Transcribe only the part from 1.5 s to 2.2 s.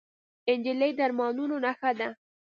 نښه ده.